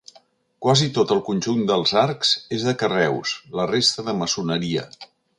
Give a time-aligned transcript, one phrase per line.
[0.65, 4.87] Quasi tot el conjunt dels arcs és de carreus, la resta de maçoneria.